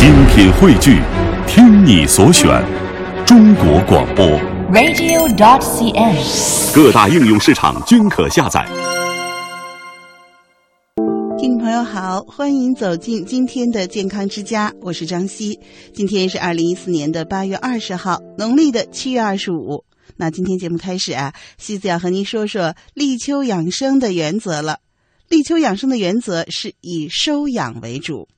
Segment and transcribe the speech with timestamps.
[0.00, 0.98] 精品汇聚，
[1.46, 2.48] 听你所选，
[3.26, 4.24] 中国广播。
[4.72, 6.74] radio.dot.cn，。
[6.74, 8.66] 各大应用市场均可下载。
[11.38, 15.60] 听众朋友好，欢迎走进今天的健康之家，我是张希。
[15.92, 19.84] 今天是二零一四年的八月二十号，农历的七月二十五。
[20.16, 24.78] 那今天节目开始啊，西子要和您说说立秋养生的原则了。
[25.28, 28.28] 立秋养生的原则是以收养为主。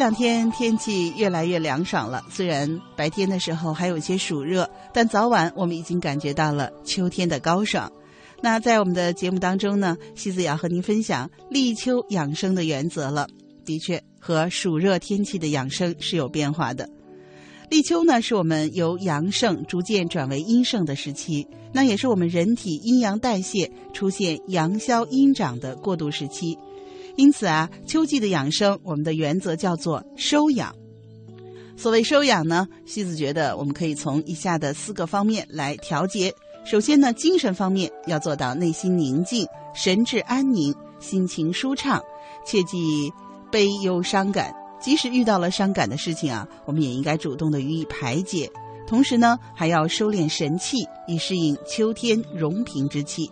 [0.00, 7.92] 这两天天气越来越凉爽了，虽然白天的时候还有些暑热，但早晚我们已经感觉到了秋天的高爽。
[8.40, 13.28] 那在我们的节目当中呢，西子也要和您分享立秋养生的原则了。
[13.66, 16.88] 的确，和暑热天气的养生是有变化的。
[17.68, 26.56] 立秋呢，是我们由阳盛逐渐转为阴盛的时期，那也是我们人体阴阳代谢出现阳消阴长的过渡时期。
[27.16, 30.74] 因此啊，秋季的养生，我们的原则叫做收养。
[31.76, 36.34] 所谓收养呢，西子觉得我们可以从以下的四个方面来调节。
[36.64, 42.02] 首先呢，精神方面要做到内心宁静、神志安宁、心情舒畅，
[42.44, 43.10] 切忌
[43.50, 44.54] 悲忧伤感。
[44.78, 48.50] 即使遇到了伤感的事情啊，我们也应该主动的予以排解。
[48.86, 53.30] 同时呢，还要收敛神气，以适应秋天容平之气。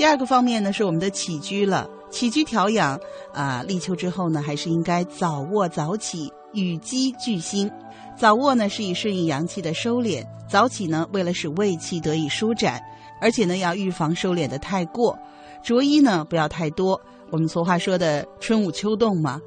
[0.00, 1.86] 第二个方面呢，是我们的起居了。
[2.10, 2.98] 起居调养
[3.34, 7.70] 啊，立秋之后呢，还是应该早卧早起，与鸡俱兴。
[8.16, 12.80] 早卧呢，是以顺应阳气的收敛；早起呢，为了使胃气得以舒展，
[13.20, 15.18] 而且呢，要预防收敛的太过。
[15.62, 16.98] 着衣呢，不要太多。
[17.28, 19.38] 我们俗话说的“春捂秋冻”嘛，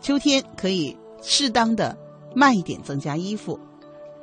[0.00, 1.96] 秋天可以适当的
[2.34, 3.56] 慢一点增加衣服，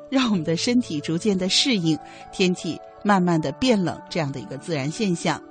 [0.10, 1.98] 让我们的身体逐渐的适应
[2.34, 5.42] 天气慢慢的变冷这样的一个自然现象。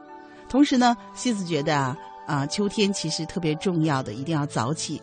[0.54, 1.98] 同时呢，西子觉得啊
[2.28, 5.02] 啊，秋天其实特别重要的，一定要早起。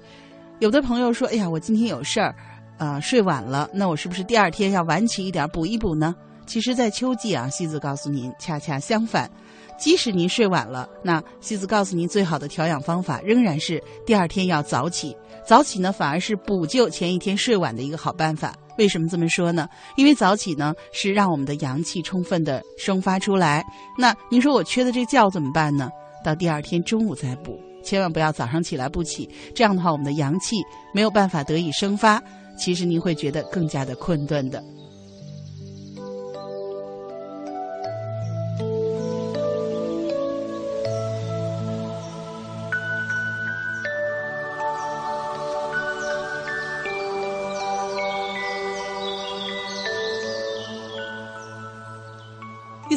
[0.60, 2.34] 有的朋友说：“哎呀，我今天有事儿，
[2.78, 6.16] 啊、睡晚了，那我是不是第二天要晚起一点补一补呢？”
[6.52, 9.32] 其实，在秋季啊，西子告诉您，恰恰相反。
[9.80, 15.16] 即使您睡晚了，那西子告诉您，最好的调养方法仍然是第二天要早起。
[15.48, 18.54] 早起呢，反而是补救前一天睡晚的一个好办法。
[18.78, 19.66] 为什么这么说呢？
[19.96, 23.66] 因为早起呢，是让我们的阳气充分的生发出来。
[23.98, 25.90] 那您说我缺的这觉怎么办呢？
[26.22, 29.30] 到第二天中午再补，千万不要早上起来不起。
[29.56, 30.58] 这样的话，我们的阳气
[30.94, 32.22] 没有办法得以生发，
[32.58, 34.62] 其实您会觉得更加的困顿的。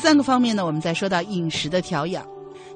[0.05, 2.27] 三个方面呢，我们再说到饮食的调养。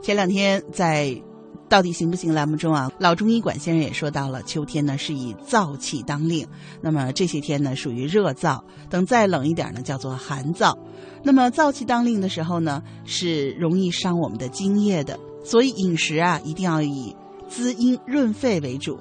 [0.03, 1.09] 前两天在
[1.69, 6.47] 《到底行不行》栏目中啊，老中医馆先生也说到了，秋天呢是以燥气当令，
[6.81, 8.59] 那么这些天呢属于热燥，
[8.89, 10.75] 等再冷一点呢叫做寒燥。
[11.23, 17.15] 那么燥气当令的时候呢，是容易伤我们的津液的，所以饮食啊一定要以
[17.47, 18.99] 滋阴润肺为主。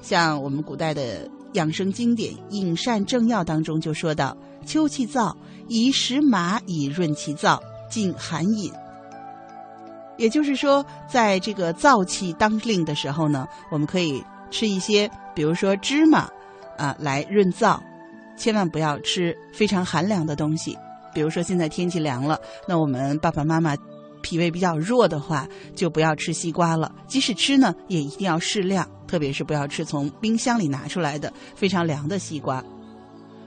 [0.00, 5.34] 像我们古代的养生经典《饮膳正要》当中就说到：秋气燥，
[5.68, 7.60] 宜食麻以润其燥，
[7.90, 8.72] 禁寒饮。
[10.16, 16.30] 也就是说，在这个燥气当令的时候呢，我们可以吃一些，比如说芝麻，
[16.78, 17.80] 啊，来润燥，
[18.36, 20.78] 千万不要吃非常寒凉的东西。
[21.12, 22.38] 比如说现在天气凉了，
[22.68, 23.76] 那我们爸爸妈妈
[24.22, 26.92] 脾胃比较弱的话，就不要吃西瓜了。
[27.08, 32.62] 即使吃呢，也一定要适量，特别是不要吃从冰箱里拿出来的非常凉的西瓜。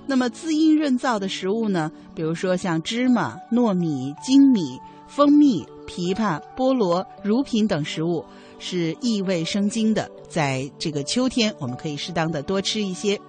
[0.09, 8.23] 那么滋阴润燥的食物呢，比如说像芝麻、糯米、精米、蜂蜜、枇杷、菠萝、乳品等食物
[8.57, 13.19] 是益胃生津的，在这个秋天，我们可以适当的多吃一些。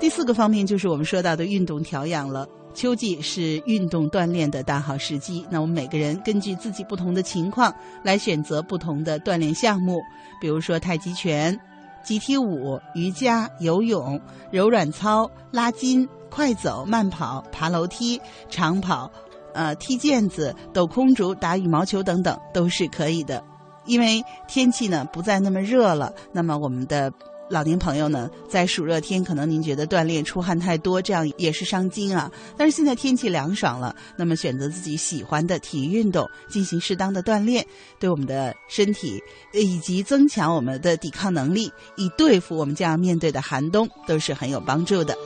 [0.00, 2.48] 第四个方面就是我们说到的运动调养了。
[2.78, 9.98] 秋季是运动锻炼的大好时机，那我们每个人根据自己不同的情况来选择不同的锻炼项目，
[10.40, 11.58] 比如说太极拳、
[12.04, 14.20] 集体舞、瑜伽、游泳、
[14.52, 19.10] 柔软操、拉筋、快走、慢跑、爬楼梯、长跑，
[19.54, 23.42] 呃，踢毽子、抖空竹、打羽毛球等等都是可以的。
[23.86, 27.12] 因为天气呢不再那么热了，那么我们的。
[27.50, 32.30] 老年朋友呢，在暑热天，可能您觉得锻炼出汗太多，这样也是伤筋啊。
[32.56, 37.66] 但是现在天气凉爽了，那么选择自己喜欢的体育运动，进行适当的锻炼，
[37.98, 39.18] 对我们的身体
[39.54, 45.16] 以及增强我们的抵抗能力，以对付我们将要面对的寒冬，都是很有帮助的。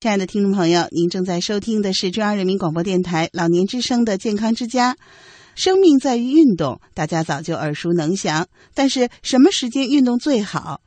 [0.00, 4.96] 亲爱的听众朋友，您正在收听的是中央人民广播电台老年之声的健康之家。
[5.54, 8.48] 生命在于运动，大家早就耳熟能详。
[8.74, 10.80] 但是什么时间运动最好？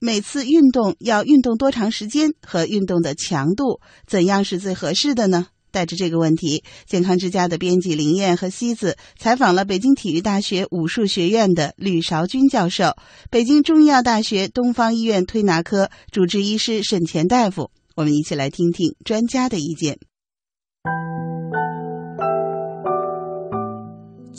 [0.00, 2.30] 每次运动要运动多长时间？
[2.46, 5.48] 和运动的强度怎样是最合适的呢？
[5.70, 12.96] 带着这个问题，健康之家的编辑林燕和西子采访了北京体育大学武术学院的吕韶军教授、
[13.30, 17.70] 北京中医药大学东方医院推拿科主治医师沈乾大夫。
[17.96, 20.07] 我们一起来听听专家的意见。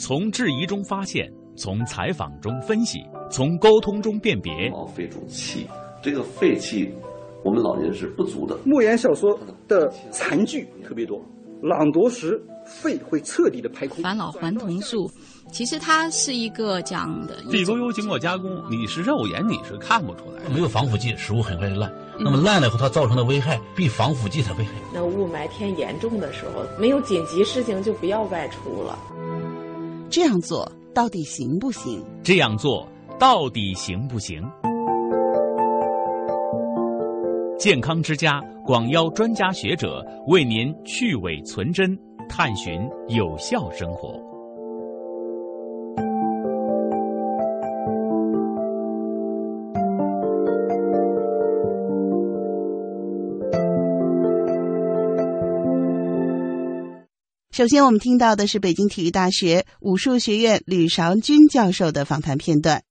[0.00, 3.00] 从质疑中发现，从采访中分析，
[3.30, 4.50] 从沟通中辨别。
[4.96, 5.66] 肺主气，
[6.02, 6.90] 这个肺气，
[7.44, 8.58] 我们老年人是不足的。
[8.64, 9.38] 莫言小说
[9.68, 11.22] 的残句特别多，
[11.62, 14.02] 朗读时肺会彻底的排空。
[14.02, 15.06] 返老还童术，
[15.52, 20.48] 其实它是一个讲的地沟油经过加工，你是肉眼你是看不出来。
[20.50, 21.92] 没有防腐剂，食物很快就烂。
[22.18, 24.72] 那么烂了以后，它造成的危害比防腐剂的危害。
[24.94, 28.98] 那雾霾天严重的时候，没有紧急事情就不要外出了。
[30.10, 32.04] 这样做到底行不行？
[32.24, 32.84] 这样做
[33.16, 34.42] 到底行不行？
[37.56, 41.96] 健康之家广邀专家学者为您去伪存真，
[42.28, 44.29] 探寻有效生活。
[57.60, 62.84] 首先，我们听到的是北京体育大学武术学院吕韶军教授的访谈片段。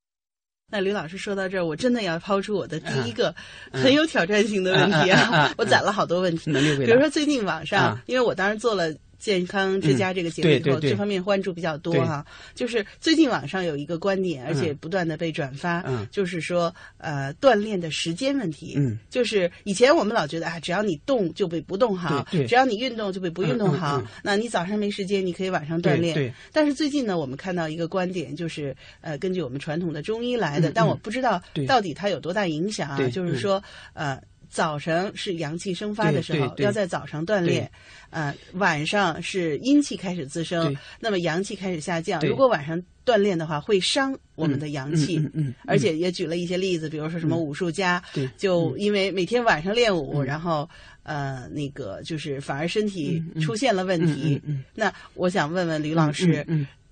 [0.72, 3.34] 那吕老师说到这儿，我真的要抛出我的第一个
[3.72, 5.52] 很有挑战性的问题啊！
[5.58, 8.94] 我攒了好多问题，比如说最近网上，因为我当时做了。
[9.20, 12.26] 健康之家这个节目以后，这方面关注比较多哈。
[12.56, 18.76] 就是最近网上有一个观点，而且不断的被转发，就是说呃锻炼的时间问题。
[18.78, 24.02] 嗯，就是以前我们老觉得啊，只要你动就比不动好，只要你运动就比不运动好。
[24.24, 26.16] 那你早上没时间，你可以晚上锻炼。
[26.16, 26.34] 对。
[26.54, 33.10] 但是最近呢，我们看到一个观点，就是呃根据我们传统的中医来的，但我不知道到底它有多大影响啊。
[33.10, 33.62] 就是说
[33.94, 34.18] 呃。
[34.50, 37.70] 早晨是阳气生发的时候，要在早上锻炼。
[38.10, 42.20] 呃，晚上是阴气开始滋生，那么阳气开始下降。
[42.26, 45.18] 如果晚上锻炼的话，会伤我们的阳气。
[45.18, 45.54] 嗯嗯。
[45.68, 48.04] 而且也举了一些例子，比如说什么武术家，
[48.38, 50.68] 就因为每天晚上练武，然后
[51.04, 54.42] 呃，那个就是反而身体出现了问题。
[54.74, 56.44] 那我想问问吕老师，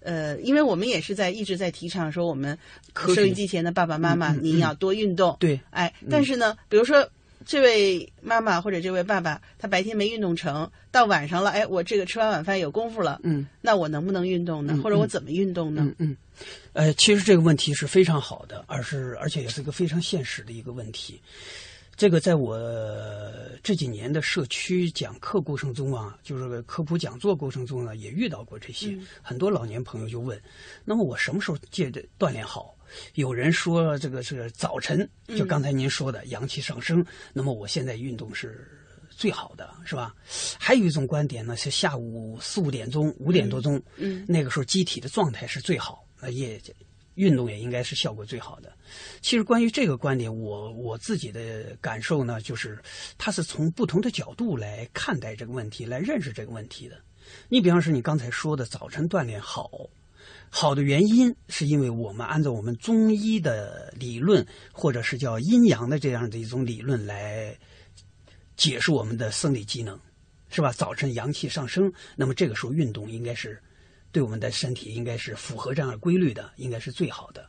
[0.01, 2.55] 呃，因为我们也是在一直在提倡说，我们
[3.15, 5.35] 收音机前的爸爸妈妈，您要多运动。
[5.39, 5.59] 对。
[5.71, 7.09] 哎，但是呢，比如说。
[7.47, 14.77] 这位妈妈或者这位爸爸，他白天没运动成，到晚上了，哎，我这个吃完晚饭有功夫了，嗯，那我能不能运动呢？
[14.83, 15.89] 或者我怎么运动呢？
[15.97, 16.17] 嗯，
[16.73, 21.21] 呃，其实这个问题是非常好的，而是而且也是一个非常现实的一个问题。
[21.95, 22.59] 这个在我
[23.63, 30.39] 这几年的社区讲课过程中啊，就是科普讲座过程中呢，也遇到过这些很多老年朋友就问：
[30.83, 32.75] 那么我什么时候戒的锻炼好？
[33.15, 38.67] 有人说这个是早晨，就刚才您说的阳气上升，那么我现在运动是
[39.09, 40.15] 最好的，是吧？
[40.59, 46.61] 还有一种观点呢，是下午四五点钟、五点多钟，嗯，那个时候机体的状态是最好，那也
[47.15, 48.71] 运动也应该是效果最好的。
[49.21, 52.77] 其实关于这个观点，我我自己的感受呢，就是
[53.17, 56.95] 它是从不同的角度来看待这个问题，来认识这个问题的。
[57.49, 59.69] 你比方说你刚才说的早晨锻炼好。
[60.49, 67.55] 好的原因是因为我们按照我们中医的理论，或者是叫阴阳的这样的一种理论来
[68.55, 69.99] 解释我们的生理机能，
[70.49, 70.71] 是吧？
[70.71, 73.61] 早晨阳气上升，那么这个时候运动应该是
[74.11, 77.45] 对我们的身体应该是符合这样的规律的，应该是最好的。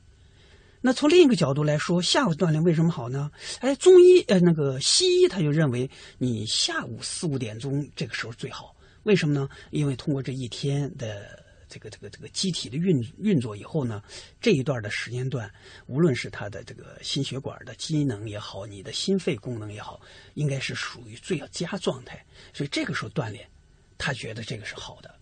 [0.81, 3.31] 那从另一个角度来说，下午锻炼为什么好呢？
[3.61, 5.88] 哎，中医呃那个西医他就认为
[6.19, 8.75] 你下午四五点钟这个时候最好，
[9.05, 9.49] 为什么呢？
[9.71, 11.47] 因为通过这一天的。
[11.68, 14.02] 这个这个这个机体的运运作以后呢，
[14.40, 15.48] 这一段的时间段，
[15.87, 20.00] 无论是它的这个心血管的机能也好，你的心肺功能也好，
[20.34, 22.25] 应该是属于最佳状态。
[22.52, 23.48] 所以这个时候锻炼，
[23.96, 25.14] 他觉得这个是好的。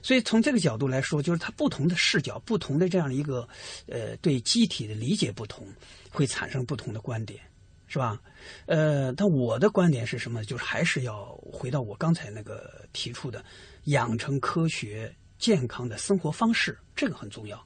[0.00, 3.46] 所以从这个角度来说，就是他不同的视角、不同的这样一个
[3.88, 5.66] 呃对机体的理解不同，
[6.10, 7.40] 会产生不同的观点，
[7.88, 8.20] 是吧？
[8.66, 10.44] 呃，但我的观点是什么？
[10.44, 13.44] 就是还是要回到我刚才那个提出的，
[13.86, 17.64] 养成科学健康的生活方式，这个很重要。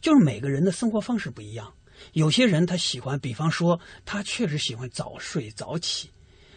[0.00, 1.74] 就是每个人的生活方式不一样，
[2.12, 6.10] 有些人他喜欢，比方说他确实喜欢早睡早起，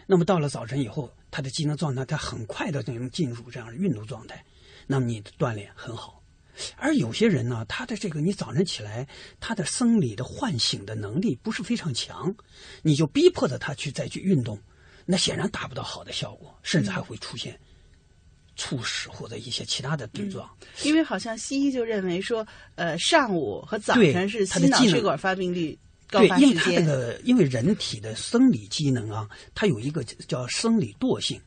[0.06, 4.42] 那么到了早晨以后，他的机能状态他很快的就能进入这样的运动状态，
[4.86, 6.22] 那么你的锻炼很好。
[6.76, 9.08] 而有些人呢，他的这个你早晨起来，
[9.40, 12.34] 他的生理的唤醒的能力不是非常强，
[12.80, 14.58] 你就逼迫着他去再去运动，
[15.04, 17.58] 那显然达不到好的效果，甚至还会出现。
[18.56, 20.48] 猝死或者一些其他的症状，
[20.82, 26.50] 因为好像西医就认为说，呃，上午和早晨是心脑血管发病率高发时间。
[26.50, 31.40] 对，因为它这个，因为人体的生理机能啊，它有一个叫生理惰性，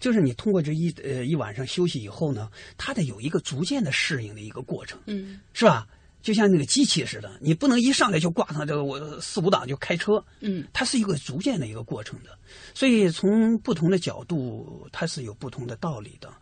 [0.00, 5.86] 就是你通过这一呃一晚上休息以后呢，它得有一个逐渐的适应的一个过程，嗯，是吧？
[6.20, 12.36] 就像那个机器似的，你不能一上来就挂上这个我四五档就开车，嗯，它是一个逐渐的一个过程的，
[12.74, 16.32] 所以从不同的角度，它是有不同的道理的。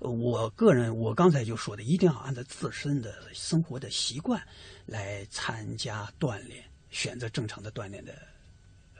[0.00, 4.42] 我个人，我刚才就说的，一定要按照自身的生活的习惯
[4.86, 8.14] 来参加锻炼，选择正常的锻炼的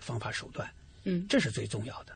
[0.00, 0.71] 方法手段，
[1.05, 2.14] 嗯，这是最重要的。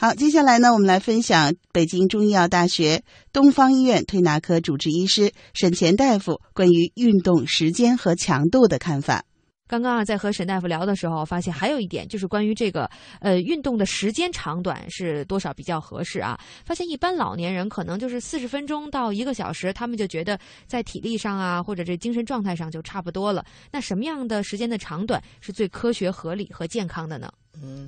[0.00, 3.02] 好，接下来呢，我们来分享北京中医药大学
[3.34, 9.26] 东方医院推拿科主治医师沈前大夫关于运动时间和强度的看法。
[9.68, 12.90] 刚刚啊，在和沈大夫聊的时候，发现还有一点就是关于这个
[13.20, 16.34] 呃运动的时间长短是多少比较合适啊？
[16.64, 23.44] 发现一般老年人可能就是四十分钟到一个小时，他们就觉得在体力上啊或者这精神状态上就差不多了。
[23.70, 27.30] 那什么样的时间的长短是最科学合理和健康的呢？
[27.62, 27.86] 嗯。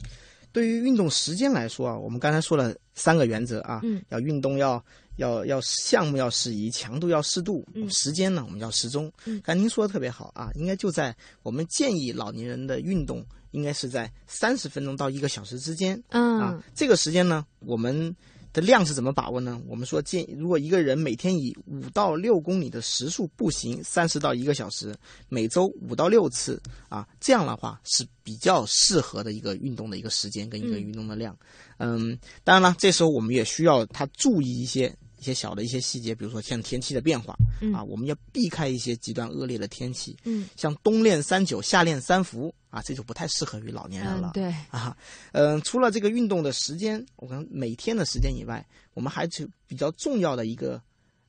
[0.53, 4.85] 对于运动时间来说啊，我们刚才说了三个原则啊，嗯，要运动要
[5.17, 9.11] 要要项目要适宜，强度要适度，嗯，时间呢我们要适中。
[9.25, 16.03] 嗯，刚才您说的特别好啊，应该就在我们建议老年人的运动应该是在三十分钟到一个小时之间。
[16.11, 18.15] 嗯，啊，这个时间呢，我们。
[18.53, 19.61] 的量是怎么把握呢？
[19.67, 24.95] 我们说建，如果一个人每天以五到六公里的时速步行三十到一个小时，
[25.29, 31.37] 每周五到六次啊，这样的话是比较适合的一个运动的一个时间跟一个运动的量。
[31.79, 34.95] 嗯，当然了，这时候我们也需要他注意一些。
[35.23, 37.33] 一些小的一些细节，比如说像天气的变化，
[37.73, 44.97] 啊，我们要避开一些极端恶劣的天气，嗯，像冬练三九，夏练三伏，啊，这就不太适合于老年人了，对，啊，
[45.31, 50.83] 嗯，除了这个运动的时间，我们每天的时间以外，我们还是比较重要的一个，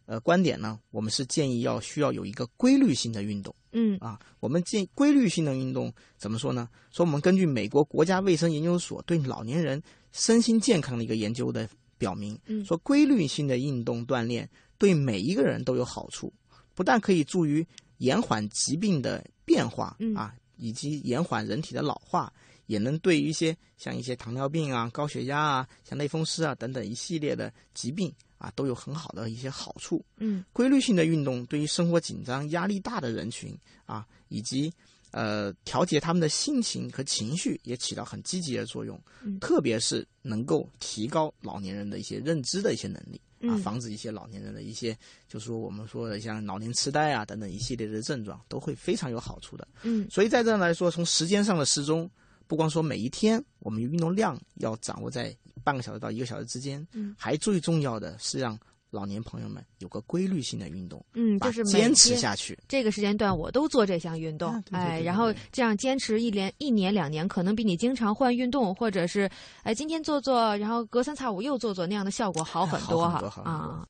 [0.07, 6.67] 呃，观点呢，我们是建议要需要有一个规律性的运动，嗯，啊，我们建规律性的运动怎么说呢？
[6.89, 9.79] 说我们根据美国国家卫生研究所对老年人
[10.11, 11.69] 身心健康的一个研究的。
[12.03, 16.33] 表明，说规律性的运动锻炼对每一个人都有好处，
[16.75, 17.65] 不但可以助于
[17.99, 22.33] 延缓疾病的变化啊，以及延缓人体的老化，
[22.65, 30.03] 也能对于一些像一些糖尿病啊、高血压啊、像类风湿啊等等一系列的疾病啊，都有很好的一些好处。
[30.17, 34.69] 嗯，规律性的运动对于生活紧张、压力大的人群啊，以及。
[35.13, 38.99] 呃，调节他们的心情和情绪也起到很积极的作用，
[39.39, 49.67] 特别是能够提高老年人的一些认知的一些能力啊，防止一些老年人的一些，就是说我们说的像老年痴呆啊等等一系列的症状，都会非常有好处的。
[49.83, 52.09] 嗯，所以在这来说，从时间上的适中，
[52.47, 58.59] 不光说每一天我们运动量要掌握在半个小时到一个小时之间，嗯，还最重要的是让。
[58.93, 62.55] 老年朋友们有个规律性的运动，嗯，就是坚持下去。
[62.67, 69.27] 这个时间段我都做这项运动，哎，然后这样坚持一连一年两年，可能比你经常换运动，或者是
[69.63, 73.87] 哎今天做做，然后隔三差五又做做那样的效果好很多哈啊。